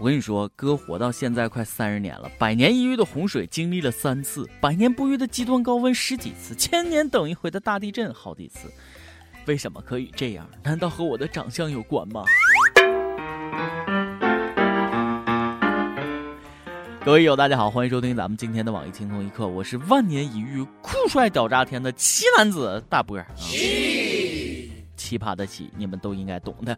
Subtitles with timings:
[0.00, 8.72] 我跟你说，哥活到现在快三十年了，百年一遇的洪水经历了三次，百年不遇的极端高温十几次，千年等一回的大地震好几次。
[9.44, 10.48] 为什么可以这样？
[10.62, 12.24] 难道和我的长相有关吗？
[17.04, 23.26] 各位友，大家好，欢迎收听咱们今天的网易轻松一刻，我是万年一遇、酷帅屌炸天的奇男子大波儿。
[23.36, 26.74] 奇葩的奇，你们都应该懂的。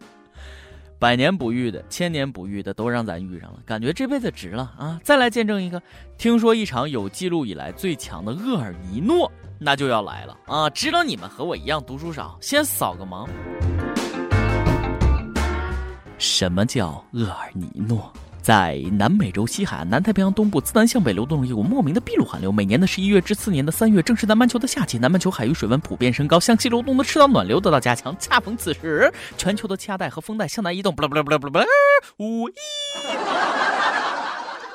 [1.03, 4.97] 百年不遇的、千年不遇的都让咱遇上了，感觉这辈子值了啊！
[5.03, 5.81] 再来见证一个，
[6.17, 9.29] 听说一场有记录以来最强的厄尔尼诺，
[9.59, 10.69] 那就要来了啊！
[10.69, 13.27] 知道你们和我一样读书少，先扫个盲。
[16.17, 18.09] 什么叫厄尔尼诺？
[18.43, 22.51] 在南美洲西海岸、南太平洋东部自南向北流动着一股莫名的秘鲁寒流。
[22.51, 24.97] 每年的十一月至次年的三月，正是南半球的夏季。
[24.97, 28.13] 南半球海域水温普遍升高，向西流动的赤道暖流得到加强。
[28.19, 30.93] 恰逢此时，全球的气压带和风带向南移动。
[30.93, 31.65] 不啦不啦不啦不啦
[32.17, 32.53] 呜咦！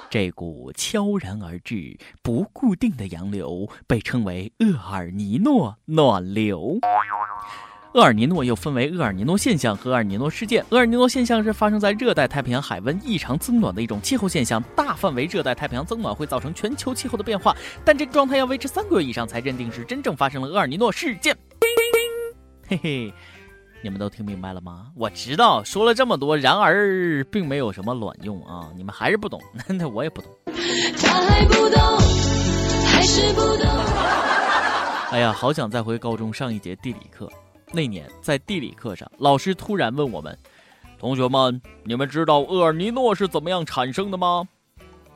[0.08, 6.78] 这股悄然而至、不固定的洋流被称为厄尔尼诺暖流。
[7.94, 10.64] 厄尔尼诺又分为厄尔尼诺现象和厄尔尼诺事件。
[10.68, 21.34] 厄尔尼诺现象是发生在热带太平洋海温异常增暖的一种气候现象，大范围热带太平洋增暖会造成全球气候的变化，但这个状态要维持三个月以上才认定是真正发生了厄尔尼诺事件。
[22.68, 23.14] 嘿嘿，
[23.82, 24.88] 你们都听明白了吗？
[24.94, 28.68] 我知道说了这么多，然而并没有什么卵用啊！
[28.76, 30.30] 你们还是不懂， 那我也不懂。
[31.00, 31.80] 他还不懂，
[32.86, 33.66] 还是不懂。
[35.10, 37.26] 哎呀，好想再回高中上一节地理课。
[37.72, 40.36] 那年在地理课上，老师突然问我们
[40.98, 44.48] ：“同学们，你们知道厄尔尼诺是怎么样产生的吗？”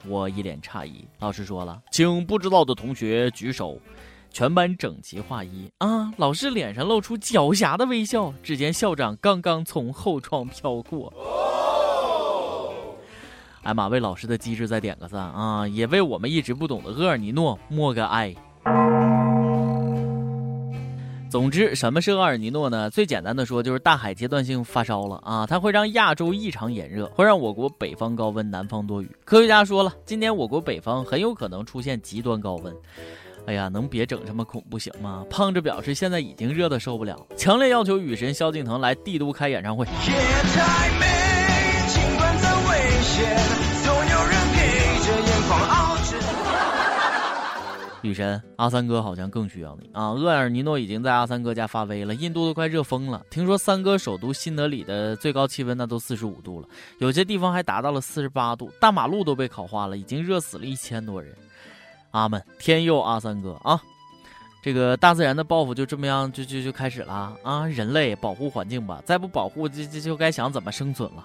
[0.06, 1.06] 我一脸诧异。
[1.20, 3.78] 老师说了：“请不知道的同学举手。”
[4.34, 6.10] 全班整齐划一啊！
[6.16, 8.32] 老师脸上露出狡黠的微笑。
[8.42, 11.12] 只见校长刚刚从后窗飘过。
[13.62, 15.68] 哎妈，为老师的机智再点个赞啊！
[15.68, 18.34] 也为我们一直不懂的厄尔尼诺默个哀。
[21.32, 22.90] 总之，什么是厄尔尼诺呢？
[22.90, 29.10] 最简单的说，就是大海阶段性发烧了啊，它会让亚洲异常炎热，会让我国北方高温，南方多雨。
[29.24, 32.70] 科学家说了，今年我国北方很有可能出现极端高温。
[33.46, 35.24] 哎呀，能别整这么恐怖行吗？
[35.30, 39.86] 胖子表示现在已经热得受不了，强烈要求雨神萧敬腾来帝都开演唱会。
[39.86, 41.06] 夜太美，
[41.88, 43.51] 尽管再危险
[48.02, 50.10] 女神阿三哥好像更需要你啊！
[50.10, 53.24] 厄尔尼诺已经在阿三哥家发威了，印度都快热疯了。
[53.30, 56.66] 听说三哥首都新德里的最高气温那都四十五度了，
[56.98, 61.32] 有些地方还达到了四十八度，大马路都被烤化了，已经热死了一千多人。
[62.10, 63.80] 阿门，天佑阿三哥啊！
[64.62, 67.66] 这个大自然的报复就这么样就就就开始了啊！
[67.68, 71.24] 人类保护环境吧，再不保护这这就该想怎么生存了。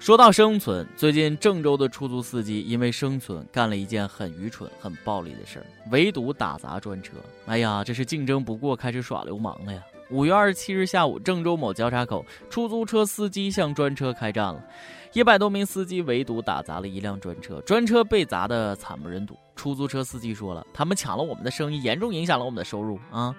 [0.00, 7.12] 说到生存，最近郑州的出租司机因为生存干了一件很愚蠢、很暴力的事儿，围堵打砸专车。
[7.44, 9.82] 哎呀，这是竞争不过，开始耍流氓了呀！
[10.08, 14.64] 五月二十七日下午，郑州某交叉口，出租车司机向专车开战了，
[15.12, 19.36] 一百多名司机围堵打砸了一辆专车，专车被砸得惨不忍睹。
[19.54, 23.36] 出租车司机说了，他们抢了我们的生意，严重影响了我们的收入啊！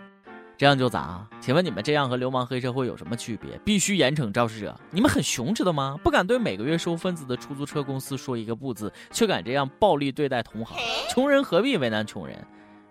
[0.62, 1.28] 这样就砸？
[1.40, 3.60] 请问你们这样和流氓黑社会有什么区别？
[3.66, 4.80] 必须严惩肇事者！
[4.92, 5.98] 你们很熊知道吗？
[6.04, 10.78] 不敢对每个月收份子的出租车公司说一个不字，却敢这样暴力对待同行。
[11.10, 12.38] 穷人何必为难穷人？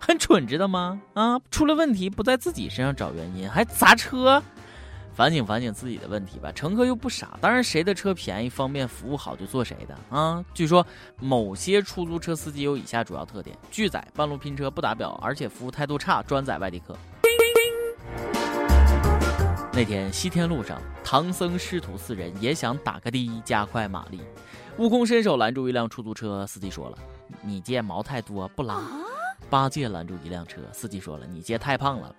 [0.00, 1.00] 很蠢知道吗？
[1.14, 4.42] 啊，出了问题不在自己身上找原因，还砸车？
[5.14, 6.50] 反省反省自己的问题吧。
[6.50, 10.44] 乘客又不傻，当然谁的车便宜、方便、服务好就坐谁的啊。
[10.52, 10.84] 据说
[11.20, 16.98] 某些出租车司机有以下主要特点：拒载、半路拼车、不打表，而且服务态度差，专载外地客。
[19.80, 24.20] 那天西天路上，唐僧师徒四人也想打个的，加快马力。
[24.76, 26.98] 悟空伸手拦住一辆出租车，司机说了
[27.40, 28.82] ：“你借毛太多，不拉。”
[29.48, 32.14] 八戒拦住一辆车，司机说了：“你借太胖了，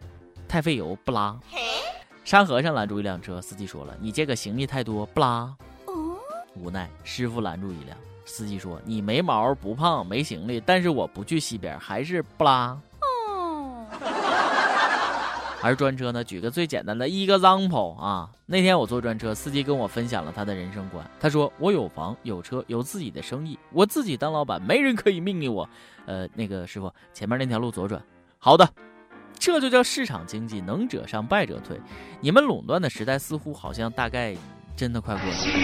[0.47, 1.39] 太费油，不拉。”
[2.25, 5.55] 沙和尚拦住一辆车，司机说了：“你借个行李太多，不拉。”
[6.57, 12.75] 无奈师傅拦住一辆，司机说：“你没毛，不胖，没行李，但是我不去西边，还是不拉。”
[15.63, 16.23] 而专车呢？
[16.23, 21.05] 举个最简单的一个 example 啊，那天我坐专车，司机跟我分享了他的人生观。
[21.19, 25.67] 他说：“我有房有车有自己的生意，我自己当老板，没人可以命令我。”
[26.07, 28.01] 呃，那个师傅，前面那条路左转。
[28.39, 28.67] 好的，
[29.37, 31.79] 这就叫市场经济，能者上，败者退。
[32.19, 34.35] 你们垄断的时代似乎好像大概
[34.75, 35.57] 真的快过去了。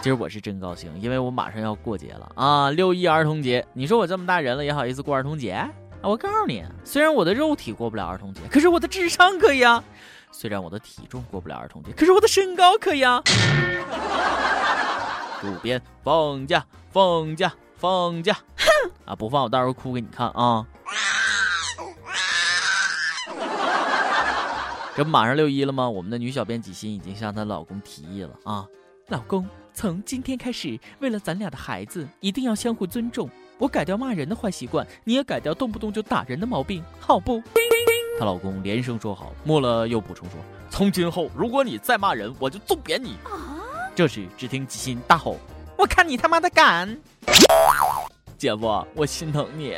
[0.00, 2.70] 今儿我是真高兴，因为我马上要过节了啊！
[2.70, 5.68] 六一儿童节，你说我这么大人了也好意思过儿童节啊？
[6.02, 9.82] 我告诉你，虽然我的肉体过不了儿童节，可是我的智商可以啊。
[10.30, 13.20] 虽然我的体重过不了儿童节，可是我的身高可以啊。
[15.40, 18.34] 主编放假，放假，放假！
[18.56, 20.64] 哼啊，不放我到时候哭给你看啊。
[24.94, 25.88] 这不马上六一了吗？
[25.88, 28.66] 我们的女小编几心已经向她老公提议了啊，
[29.08, 29.46] 老公，
[29.78, 33.30] 从今天开始，为了咱俩的孩子，一定要相互尊重。
[33.58, 37.40] 我改掉骂人的坏习惯，你也改掉动不动就打人的毛病，好不？
[38.18, 43.14] 她老公连声说好，末了又补充说，从今后如果你再骂人，我就揍扁你。
[43.94, 45.36] 这时只听吉心大吼
[45.78, 46.98] ：“我看你他妈的敢！”
[48.36, 49.76] 姐夫，我心疼你。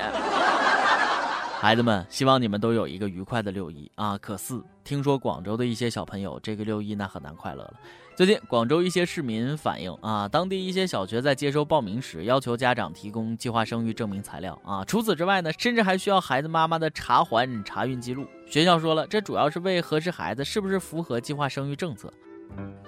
[1.61, 4.17] 孩子们，希望你们都有一个愉快的六一啊！
[4.17, 7.75] 可是听说广州的一些小朋友这个六一那很难快乐了。
[8.21, 18.27] 最近广州一些市民反映啊，当地一些小学在接收报名时要求家长提供计划生育证明材料啊，除此之外呢，甚至还需要孩子妈妈的查环查孕记录。
[18.45, 22.13] 学校说了，这主要是为核实孩子是不是符合计划生育政策。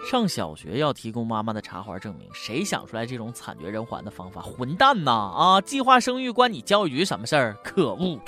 [0.05, 4.43] 上小学要提供妈妈的查环证明，谁想出来这种惨绝人寰的方法？
[4.43, 5.13] 混蛋呐！
[5.13, 7.57] 啊，计划生育关你教育局什么事儿？
[7.65, 8.19] 可恶！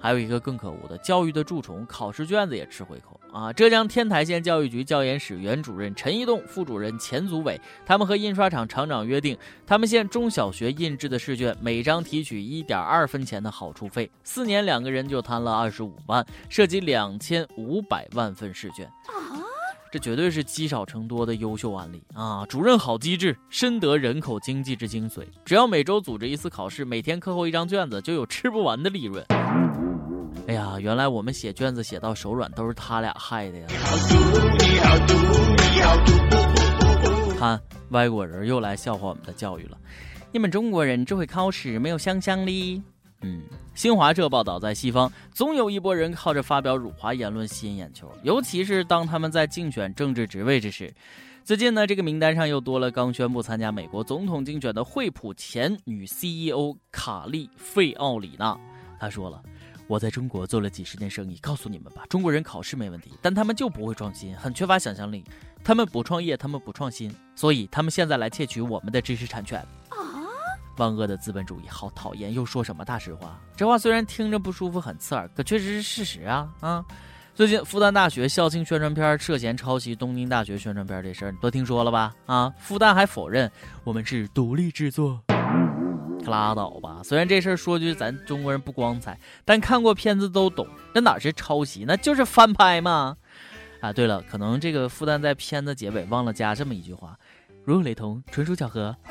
[0.00, 3.52] 还有一个更可恶的，教育的蛀虫，考试卷子也吃回扣啊！
[3.52, 9.36] 浙江天台县教育局教研室原主任陈一栋、副主任钱祖伟，他们和印刷厂厂长约定，
[9.66, 18.88] 他们县中小学印制的试卷每张提取一点二分钱的好处费，四年两个人就摊了二十五万，涉及两千五百万份试卷。
[19.90, 22.44] 这绝对是积少成多的优秀案例啊！
[22.46, 25.22] 主任好机智，深得人口经济之精髓。
[25.46, 29.24] 只要每周组织一次考试，每天课后一张卷子，就有吃不完的利润。
[30.48, 33.66] 哎呀，原来我们写卷子写到手软都是他俩害的呀！
[37.38, 37.60] 看，
[37.90, 39.76] 外国人又来笑话我们的教育了。
[40.32, 42.82] 你们中国人只会考试，没有想象力。
[43.20, 43.42] 嗯，
[43.74, 50.90] 新华社报道，在西方总有一波人靠着发表辱华言论吸引眼球，尤其是当他们在竞选政治职位之时。
[51.44, 58.58] 最近呢，这个名单上又多了刚宣布参加美国总统竞选的惠普前女 CEO 卡利费奥里娜。
[58.98, 59.40] 她说了
[59.88, 65.24] ：“我在中国做了几十年生意，告诉你们吧，中国人考试没问题，但他们就不会创新，很缺乏想象力。
[65.64, 69.66] 他们不创业，他们不创新，所以他们现在来窃取我们的知识产权。”
[70.76, 72.32] 万恶的资本主义，好讨厌！
[72.32, 73.40] 又说什么大实话？
[73.56, 76.48] 这话虽然听着不舒服、很刺耳，可确实是事实啊！
[76.60, 76.84] 啊，
[77.34, 82.14] 最近复旦大学校庆宣传片涉嫌抄袭东京大学宣传片这事儿，你都听说了吧？
[82.26, 83.50] 啊，复旦还否认
[83.82, 85.20] 我们是独立制作，
[86.28, 87.00] 拉倒吧！
[87.02, 93.16] 虽然这事儿说句咱中国人不光彩，但看过片子都懂，这哪是抄袭，那就是翻拍嘛！
[93.80, 97.18] 啊，对了，可能这个复旦在片子结尾忘了加这么一句话：
[97.64, 98.94] 如有雷同，纯属巧合。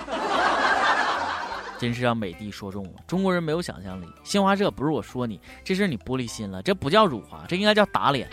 [1.79, 4.07] 真是让美帝说中了，中国人没有想象力。
[4.23, 8.27] 新华社不是我说你，这事你玻璃心了，这不叫辱华，这应该叫打脸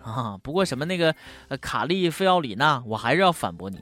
[0.00, 0.38] 啊！
[0.44, 1.12] 不过什么那个
[1.48, 3.80] 呃卡利费奥里娜，我还是要反驳你，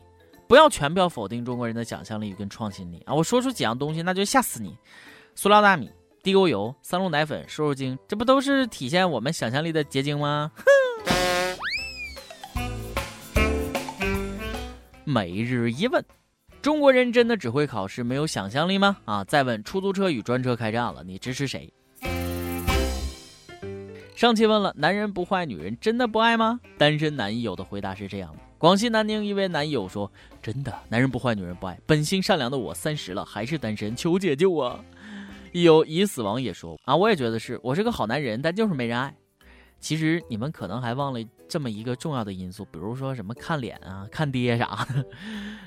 [0.52, 3.14] 不要全票否定中国人的想象力跟创新力啊！
[3.14, 4.76] 我说出几样东西，那就吓死你：
[5.34, 5.90] 塑料大米、
[6.22, 10.52] 地沟油、三鹿奶粉、瘦肉精，这不都是体现我们想象力的结晶吗？
[12.54, 12.62] 哼！
[15.10, 16.04] 每日一问。
[16.60, 18.98] 中国人真的只会考试，没有想象力吗？
[19.06, 19.24] 啊！
[19.24, 21.72] 再问出租车与专车开战了，你支持谁？
[24.22, 26.60] 上期问了，男人不坏，女人真的不爱吗？
[26.78, 30.08] 单身男友的回答是这样的：广西南宁一位男友说
[30.40, 31.76] ：“真的，男人不坏，女人不爱。
[31.86, 34.78] 本心善良的我三十了还是单身，求解救啊！”
[35.50, 39.12] 有已死亡也说：“啊，我也觉得是我是个好男人，但就是没人爱。”
[39.80, 45.04] 其实你们可能还忘了这么一个重要的因素，比如说什么看脸啊、看爹啥的。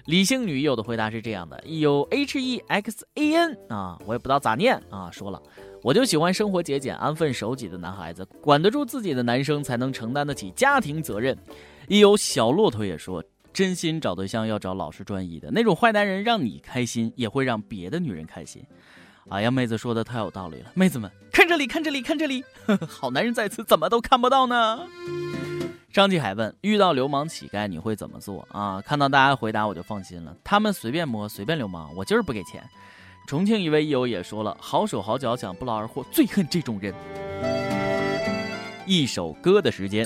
[0.06, 5.12] 理性女友的回答是这样的：有 H E X A N 啊，我也不知道咋念啊。
[5.12, 5.44] 说了，
[5.86, 11.38] 我就喜欢生活节俭、安分守己的男孩子，管得住自己的男生才能承担得起家庭责任。
[11.88, 13.24] 一有小骆驼也说，
[13.54, 18.66] 真心找对象要找老实专一的那种坏男人，让你开心也会让别的女人开心。
[19.30, 22.44] 哎呀，妹子说的太有道理了，妹子们看这里，看这里，看这里，
[22.90, 24.88] 好男人在此，怎么都看不到呢？
[25.94, 28.82] 张继海问：遇到流氓乞丐你会怎么做啊？
[28.82, 32.68] 看到大家回答我就放心了，他们随便摸，随便流氓，我就是不给钱。
[33.28, 36.94] 重庆一位益友也说了：好手好脚想不劳而获，最恨这种人。
[38.86, 40.06] 一首歌的时间。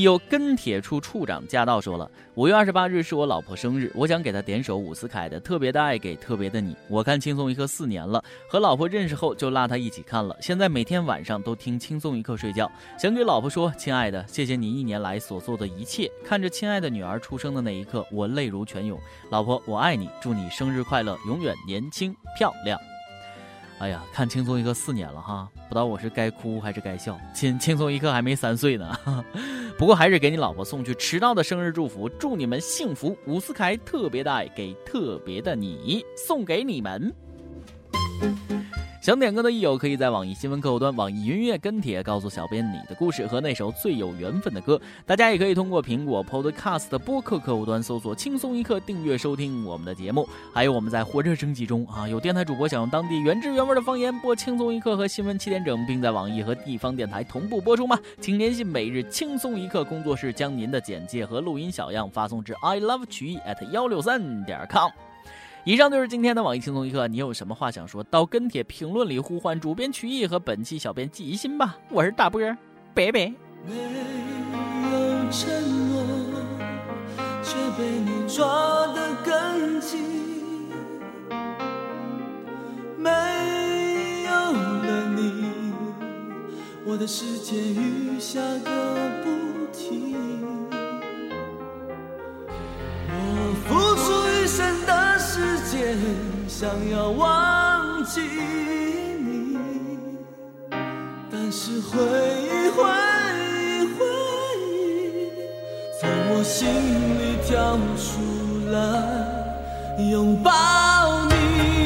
[0.00, 6.72] 有跟帖处处长驾到说了，五月二十八日是我老婆生日，我想给她点首伍思凯的《特别的爱给特别的你》。
[6.88, 12.70] 我看轻松一刻四年了，和老婆认识后就拉她一起看了，现在每天晚上都听轻松一刻睡觉。
[12.98, 16.10] 想给老婆说，亲爱的，谢谢你一年来所做的一切。
[16.24, 18.98] 看着亲爱的女儿出生的那一刻，我泪如泉涌。
[19.30, 22.80] 老婆，我爱你，祝你生日快乐，永远年轻漂亮。
[23.82, 27.18] 哎呀，看轻松一刻四年了哈，不知道我是该哭还是该笑。
[27.34, 28.96] 亲轻松一刻还没三岁呢，
[29.76, 33.16] 不过还是给你老婆送去迟到的生日祝福，祝你们幸福。
[33.26, 37.12] 伍思凯特别的爱给特别的你，送给你们。
[39.02, 44.80] 想点歌的益友，可以在网易新闻客户端、网易云音乐跟帖告诉小编你的故事和那首最有缘分的歌。
[45.04, 50.28] 大家也可以通过苹果 Podcast 播客客户端搜索“轻松一刻”，订阅收听我们的节目。
[50.54, 57.98] 还有我们在火热征集中啊，有电台主播想用当地原汁原味的方言播《轻松一刻》和新闻七点整，并在网易和地方电台同步播出吗？
[58.20, 64.92] 请联系每日轻松一刻工作室，将您的简介和录音小样发送至 i love 曲艺 at 幺六三点 com。
[65.64, 71.78] 以上就是今天的网易轻松一刻，你有什么话想说到跟帖评论里呼唤主编曲艺和本期小编季一心吧。
[71.88, 72.58] 我是大波儿，
[72.92, 73.32] 拜拜。
[73.64, 73.74] 没
[74.90, 75.48] 有承
[75.92, 76.02] 诺，
[77.44, 78.44] 却被你抓
[78.88, 80.00] 得更紧。
[82.98, 83.08] 没
[84.24, 85.44] 有了你，
[86.84, 88.40] 我的世界雨下
[96.62, 99.58] 想要忘记你，
[101.28, 102.84] 但是回忆回
[103.48, 104.06] 忆回
[104.70, 105.26] 忆，
[106.00, 106.68] 从我心
[107.18, 108.78] 里跳出来
[110.08, 110.50] 拥抱
[111.30, 111.81] 你。